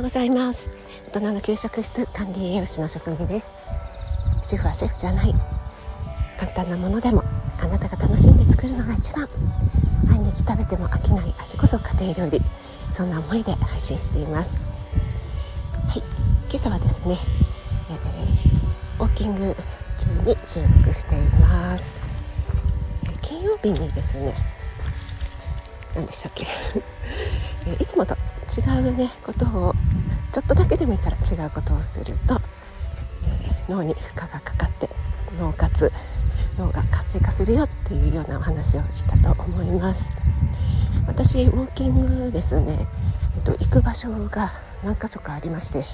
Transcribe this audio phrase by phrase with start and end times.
[0.00, 0.70] ようございます。
[1.12, 3.54] 大人の給食室管理栄養士の職務です。
[4.42, 5.34] 主婦はシェフじゃない。
[6.38, 7.22] 簡単なものでも
[7.60, 9.28] あなたが楽しんで作るのが一番。
[10.08, 12.40] 毎日食べても飽きない味こそ家庭料理。
[12.90, 14.56] そんな思いで配信しています。
[15.86, 15.98] はい。
[16.48, 17.18] 今朝はですね、
[17.90, 19.54] えー、ウォーキング
[19.98, 22.02] 中に収録しています。
[23.20, 24.34] 金曜日にですね
[25.94, 26.46] 何でしたっけ？
[27.78, 28.16] いつもと
[28.50, 29.74] 違うねことを
[30.32, 32.40] ちょっとだけでもいいから違うことをすると、
[33.24, 34.88] え、脳に負荷がかかって
[35.38, 35.90] 脳活
[36.56, 40.08] 脳が活性化するよっていうようなお話をしたと思います。
[41.06, 42.86] 私ウォーキングですね、
[43.36, 44.52] えっと、行く場所が
[44.84, 45.84] 何箇所かありまして、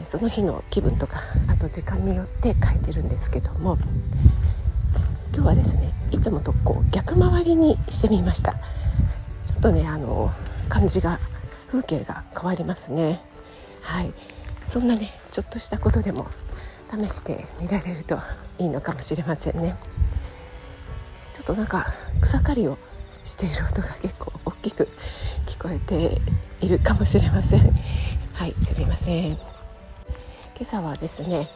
[0.00, 3.76] えその日の気分とかあと時間によって書いてるんですけども
[5.34, 8.52] 今日はですねいつもとこう逆回りにしてみました。
[8.52, 10.32] ちょっとねあの
[10.68, 11.18] 感じが
[11.70, 13.20] 風景が変わりますね。
[13.84, 14.12] はい。
[14.66, 16.26] そんなねちょっとしたことでも
[16.90, 18.18] 試してみられると
[18.58, 19.76] いいのかもしれませんね。
[21.34, 21.86] ちょっとなんか
[22.22, 22.78] 草刈りを
[23.24, 24.88] している音が結構大きく
[25.46, 26.20] 聞こえて
[26.60, 27.70] いるかもしれません。
[28.32, 29.32] はいすみません。
[29.32, 29.40] 今
[30.62, 31.50] 朝はですね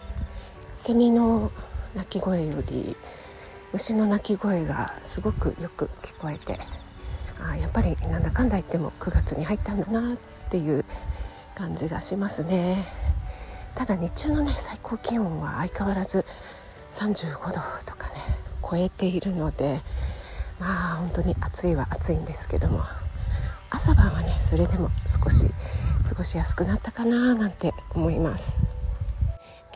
[0.77, 1.51] セミの
[1.95, 2.97] 鳴き声より
[3.73, 6.59] 虫の鳴き声がすごくよく聞こえて
[7.41, 10.17] あやっぱりなんだかんだ言っても9月に入ったんだなっ
[10.51, 10.85] ていう
[11.59, 12.85] 感じがしますね。
[13.75, 16.25] ただ日中のね最高気温は相変わらず
[16.93, 17.53] 35度
[17.85, 18.15] とかね
[18.63, 19.81] 超えているので
[20.61, 22.81] まあ本当に暑いは暑いんですけども
[23.71, 24.91] 朝晩はねそれでも
[25.23, 25.51] 少し
[26.09, 28.63] 過ごしやすくなったかななんて思います。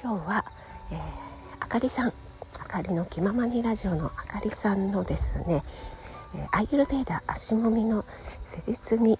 [0.00, 0.44] 今日は、
[0.90, 0.98] えー、
[1.60, 2.12] あかりさん
[2.58, 5.62] あかりの気ままにラジオのあかりさんのですね
[6.50, 8.04] アイユルベーダ足もみの
[8.44, 9.18] 施術に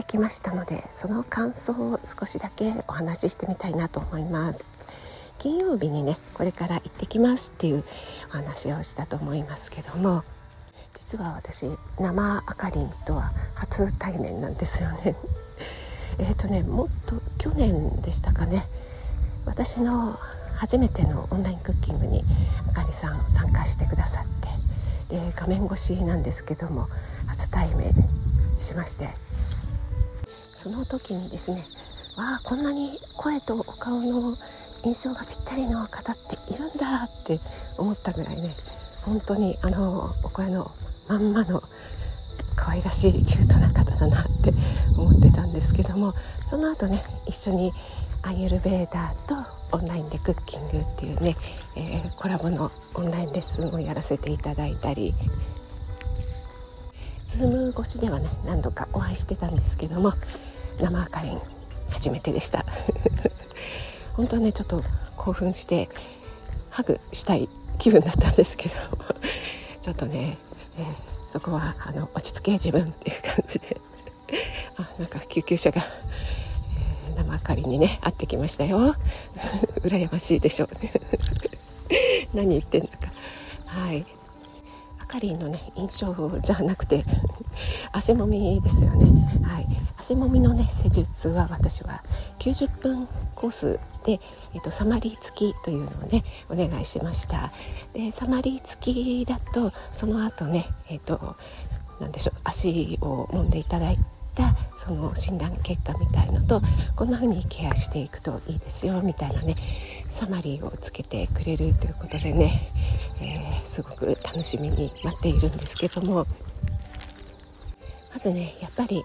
[0.00, 4.70] 行ってきましたのでその感想を少しだけお話ししてみたいなと思います。
[5.38, 7.84] 金曜日にねこれから行ってきますっていう
[8.28, 10.22] お話をしたと思いますけども
[10.94, 11.66] 実は私
[11.98, 15.16] 生あかりんとは初対面なんですよね。
[16.18, 18.68] えっとねもっと去年でしたかね。
[19.44, 20.18] 私の
[20.54, 22.24] 初めてのオンラインクッキングに
[22.68, 26.88] あかりさん参加してくださってで画面越しなんですけども
[27.26, 27.92] 初対面
[28.58, 29.08] しまして
[30.60, 31.64] その時にですね
[32.16, 34.36] わあこんなに声とお顔の
[34.84, 37.40] 印象がぴったりの方っているんだって
[37.78, 38.54] 思ったぐらいね
[39.00, 40.70] 本当にあのお声の
[41.08, 41.62] まんまの
[42.56, 44.52] 可愛らしいキュートな方だなって
[44.98, 46.12] 思ってたんですけども
[46.50, 47.72] その後ね一緒に
[48.20, 49.34] アイエルベーダーと
[49.72, 51.38] オンラインでクッキングっていうね、
[51.74, 55.14] えー、コラボのオンラインレッスンをやらせていただいたり
[57.26, 60.12] Zoom 越しではね何度かお会いしてたんですけども
[60.80, 61.40] 生赤りん
[61.90, 62.64] 初めてでした。
[64.14, 64.82] 本当はねちょっと
[65.16, 65.88] 興奮して
[66.70, 67.48] ハグしたい
[67.78, 68.74] 気分だったんですけど。
[69.80, 70.36] ちょっとね、
[70.78, 70.86] えー、
[71.32, 73.80] そこはあの落ち着け自分っていう感じで。
[74.76, 75.82] あなんか救急車が
[77.16, 78.94] 生明かりにね会ってきましたよ。
[79.80, 80.92] 羨ましいでしょうね。
[82.32, 82.94] 何言ってんのか。
[83.66, 84.06] はい。
[85.00, 87.04] あかりのね印象じゃなくて
[87.92, 89.28] 足もみですよね。
[89.42, 89.66] はい。
[89.98, 92.02] 足もみのね施術は私は
[92.38, 94.20] 90分コースで、
[94.54, 97.52] えっと、サマリー付きというのをねお願いしました。
[97.92, 101.36] でサマリー付きだとその後ねえっと
[102.00, 103.98] 何でしょう足を揉んでいただい
[104.34, 106.62] たその診断結果みたいのと
[106.96, 109.56] こんな風にケアしていくといいですよみたいなね
[110.08, 112.72] サマリーをつけてくれるということでね、
[113.20, 116.26] えー、すごく楽しみに待っているんですけども
[118.20, 119.04] ずねやっぱり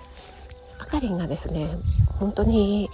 [0.77, 1.69] あかりんがですね。
[2.19, 2.89] 本当に、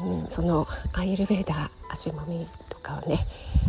[0.00, 3.26] うん、そのアイルベーダー足もみとかをね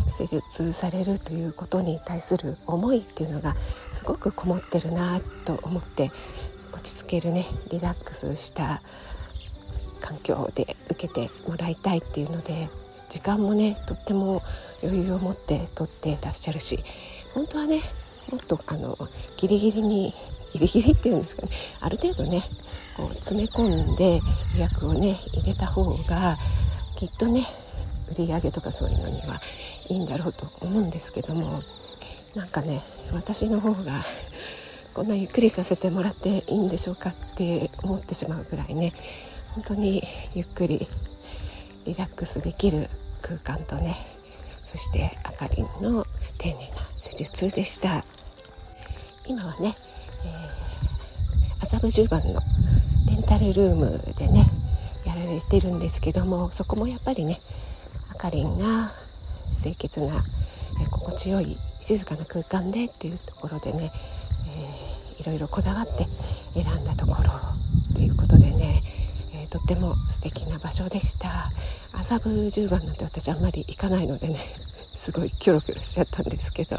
[0.07, 3.55] 施術されるということに対する思いっていうのが
[3.93, 6.11] すごくこもってるなと思って
[6.73, 8.81] 落ち着けるねリラックスした
[9.99, 12.69] 環境で受けてもらいたいっていうので
[13.09, 14.43] 時間もねとっても
[14.83, 16.83] 余裕を持ってとってらっしゃるし
[17.33, 17.81] 本当はね
[18.31, 18.97] もっとあの
[19.37, 20.13] ギリギリに
[20.53, 21.49] ギリギリっていうんですかね。
[21.79, 22.43] ある程度ね
[22.95, 24.21] こう詰め込んで
[24.55, 26.37] 予約をね入れた方が
[26.95, 27.45] きっとね
[28.11, 29.41] 売り上げとかそういうのには
[29.87, 31.61] いいんだろうと思うんですけども。
[32.35, 34.03] なんかね私の方が
[34.93, 38.93] こんなゆっくりさせてもらっていいんでしょうかって思ってしまうぐらいね
[39.55, 40.03] 本当に
[40.35, 40.87] ゆっくり
[41.85, 42.87] リラックスできる
[43.23, 43.97] 空間とね
[44.63, 46.05] そしてあかりんの
[46.37, 48.05] 丁寧な施術でした。
[49.25, 49.75] 今はね、
[51.71, 52.41] 麻布十番の
[53.05, 54.49] レンタルルームでね
[55.05, 57.41] やられてるんですけどもそこもやっぱりね
[58.09, 58.91] あかりんが
[59.61, 60.25] 清潔な、
[60.81, 63.91] え心地よい静かな空間でっていうところでね、
[64.47, 66.07] えー、いろいろこだわって
[66.55, 67.29] 選んだところ
[67.93, 68.83] ということでね、
[69.33, 71.51] えー、とっても素敵な場所でした。
[71.93, 74.39] 麻布十番なんて私あんまり行かないのでね
[74.95, 76.77] すごいキョロキョロしちゃったんですけど。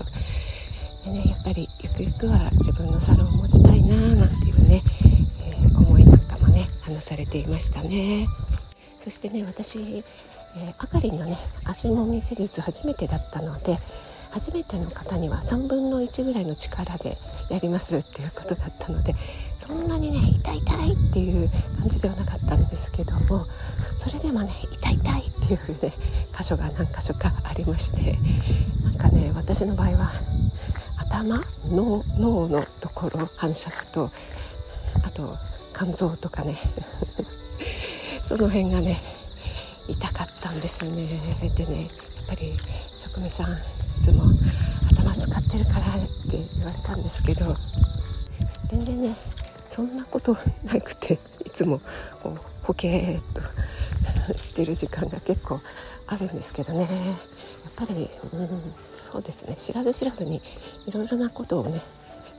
[1.05, 4.83] で、ね、やっぱりゆくゆくは自分のサロンを持ちたいななんてね、
[5.43, 8.29] えー、思いなんかもね話されていましたね。
[8.99, 13.79] そしてね私、えー、あかりのね足もみ施術初めてだったので
[14.31, 17.19] 初めての方には3分の1ぐらいの力で
[17.49, 19.15] やりますっていうことだったので
[19.59, 23.47] そんなにね痛い痛いっていう感じではなかったんですけども
[23.97, 25.93] それでもね痛い痛いっていうね
[26.37, 28.19] 箇所が何箇所かありまして
[28.85, 30.13] なんかね私の場合は
[30.97, 34.11] 頭脳脳のところ反射区と
[35.03, 35.37] あと
[35.75, 36.57] 肝臓とかね。
[38.23, 39.01] その辺がね
[39.89, 41.51] 痛かったんですよね。
[41.57, 41.83] でね
[42.17, 42.57] やっぱり
[42.97, 43.57] 職務さんい
[44.01, 44.25] つも
[44.91, 46.01] 頭使ってるからっ
[46.31, 47.57] て言われたんですけど
[48.67, 49.17] 全然ね
[49.69, 51.81] そんなことなくていつも
[52.23, 53.43] こうほけーっと
[54.39, 55.61] してる時間が結構
[56.07, 56.83] あるんですけどね。
[56.83, 59.55] やっぱり、うん、そうですね。
[59.57, 60.43] 知らず知らずに
[60.87, 61.81] いろいろなことをね、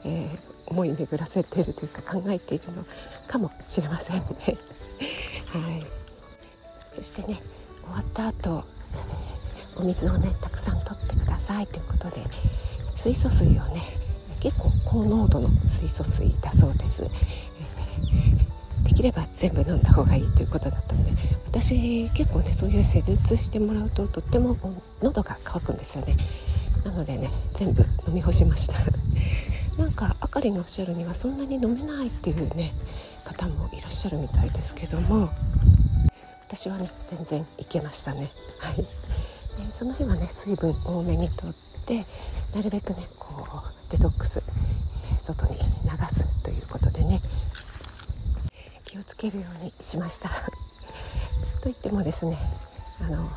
[0.03, 2.85] えー、思い巡らせているというか考えているの
[3.27, 4.23] かもしれませんね。
[5.47, 5.85] はい、
[6.89, 7.41] そしてね
[7.83, 8.63] 終わった後、
[9.75, 12.21] えー、お水をねたくさん取ってくださいということで
[12.95, 13.81] 水素水をね
[14.39, 21.11] 結構高濃度の水素水だそうです、えー、できれば全部飲んだ方がいいということだったので
[21.47, 24.57] 私結構ねそういう施術してもらうととっても
[25.01, 26.15] 喉が渇くんですよね。
[26.85, 28.73] なのでね全部飲み干しました
[29.81, 32.71] なんかあかりがおっしゃるにはそんなに飲めないっていうね
[33.23, 35.29] 方もいらっしゃるみたいですけども。
[36.47, 38.29] 私はね全然いけましたね。
[38.59, 38.85] はい、え
[39.71, 41.55] その日はね水分多めにとっ
[41.85, 42.05] て
[42.53, 44.43] なるべくねこうデトックス、
[45.19, 47.21] 外に流すということでね
[48.85, 50.29] 気をつけるようにしました。
[51.61, 52.37] と言ってもですね
[52.99, 53.31] あの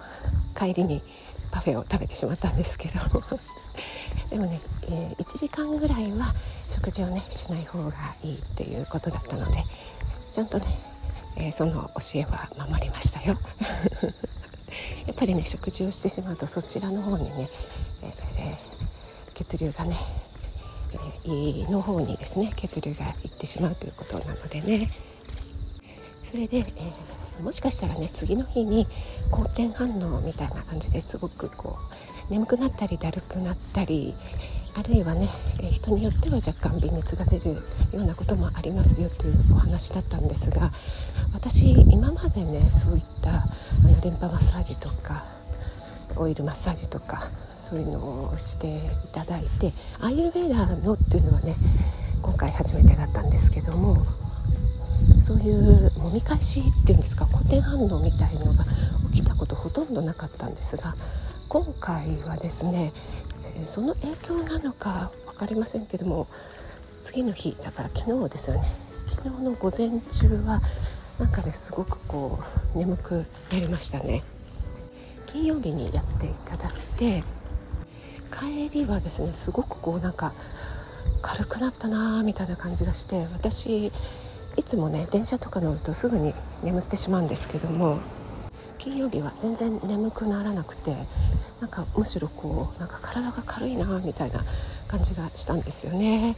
[0.54, 1.02] 帰りに
[1.52, 3.00] パフェを食べてしまったんですけど
[4.30, 6.34] でもね、えー、1時間ぐらいは
[6.68, 9.64] 食事をねしない方がいいということだったので
[10.32, 10.66] ちゃんとね、
[11.36, 13.38] えー、その教えは守りましたよ。
[15.06, 17.48] やっぱりね食事をしてしまうとそちらの方にね、
[18.02, 19.96] えー、血流がね、
[21.24, 24.88] え胃の方にですね血流がいってしまうということなのでね。
[26.22, 28.86] それで、えーもしかしたらね次の日に
[29.30, 34.14] 好転反応みたいな感じですごくこう眠くなったりだるくなったり
[34.76, 35.28] あるいはね、
[35.70, 37.60] 人によっては若干微熱が出るよ
[37.92, 40.72] うなこともありますよというお話だったんですが
[41.32, 43.44] 私今までねそういったあ
[43.84, 45.24] の連覇マッサージとか
[46.16, 47.30] オイルマッサージとか
[47.60, 47.98] そういうの
[48.32, 51.54] をしていただいてアイルベーダーのっていうのはね
[52.20, 54.04] 今回初めてだったんですけども
[55.22, 58.64] そういう揉み返しっていうんですか固定反応みたいのが
[59.12, 60.96] 起きたことほとんどなかったんですが
[61.48, 62.92] 今回はですね、
[63.66, 66.26] その影響なのか分かりませんけども
[67.02, 68.62] 次の日だから昨日ですよね。
[69.06, 70.62] 昨日の午前中は
[71.18, 72.40] なんかねすごくこ
[72.74, 74.24] う眠くなりましたね。
[75.26, 77.22] 金曜日にやっていただいて
[78.36, 80.32] 帰りはですねすごくこうなんか
[81.22, 83.92] 軽くなったなーみたいな感じがして私
[84.56, 87.98] いつもね電車とか乗るとすぐに眠ってしまうんですけども
[88.78, 90.96] 金曜日は全然眠くならなくて
[91.60, 94.44] なんかむしろこうなんか体が軽いなみたいな
[94.88, 96.36] 感じがしたんですよね。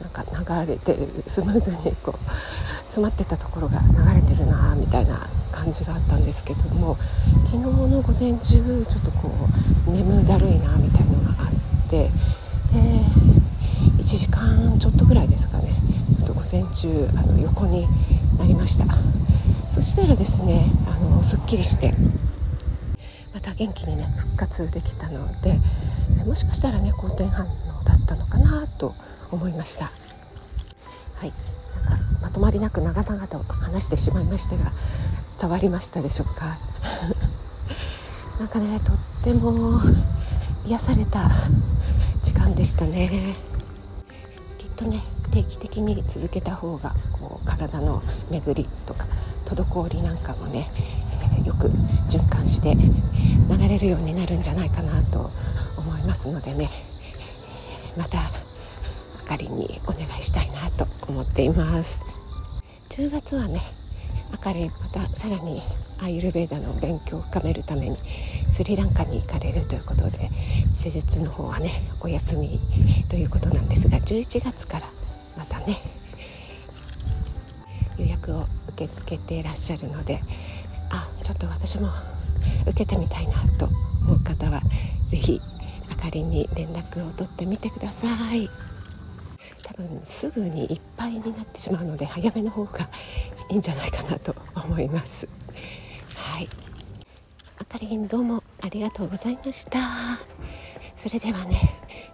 [0.00, 0.24] なんか
[0.64, 2.30] 流れてるスムーズにこう
[2.84, 6.96] 詰まってたところが流れてるなみたいな感じがあったんですけども
[7.44, 9.30] 昨日の午前中ちょっとこ
[9.86, 12.10] う眠だるいなみたいのがあってで
[13.98, 15.74] 1時間ちょっとぐらいですかね。
[16.18, 17.86] ちょっと午前中あの横に
[18.40, 18.86] なりました。
[19.70, 21.94] そしたらですねあのすっきりして
[23.32, 25.60] また元気にね復活できたので
[26.26, 28.94] もしかしたらね好転反応だったのかなと
[29.30, 29.90] 思いました。
[31.14, 31.32] はい。
[31.86, 34.72] なんかまとまりなく長々と話してしまいましたが
[35.38, 36.58] 伝わりましたでしょうか？
[38.40, 39.80] なんかねとっても
[40.66, 41.30] 癒された
[42.22, 43.36] 時間でしたね。
[44.58, 49.06] きっとね定期的に続けた方がこう体の巡りとか
[49.44, 50.70] 滞りなんかもね、
[51.36, 51.68] えー、よく
[52.08, 55.30] 循環して流れるようになるんじゃないかなと
[55.76, 56.70] 思いますのでね
[57.96, 58.32] またあ
[59.24, 62.02] かりにお願いしたいなと思っています。
[62.90, 63.60] 10月はね
[64.32, 65.62] あかりまたさらに
[65.98, 67.96] アイルベーダの勉強を深めるために
[68.52, 70.30] スリランカに行かれるということで
[70.74, 71.70] 施術の方はね
[72.00, 72.60] お休み
[73.08, 74.90] ということなんですが11月から
[75.66, 75.80] ね。
[77.98, 80.22] 予約を受け付けていらっしゃるので
[80.88, 81.88] あちょっと私も
[82.62, 84.62] 受けてみたいなと思う方は
[85.04, 85.40] 是非
[85.90, 88.48] あかりに連絡を取ってみてください。
[89.62, 92.88] 多分すぐにいっぱいになってしまうので早めの方が
[93.50, 95.28] いいんじゃないかなと思います。
[96.14, 96.48] はい。
[97.58, 100.18] あかりんどうもありがとうございました。
[100.96, 101.58] それではね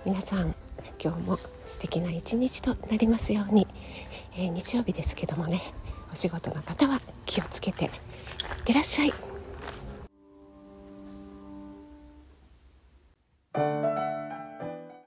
[0.05, 0.55] 皆さん
[1.07, 3.69] 今日も素敵な一日となりますように、
[4.37, 5.63] えー、日曜日ですけどもね
[6.13, 7.91] お仕事の方は気をつけていっ
[8.65, 9.26] てらっしゃい。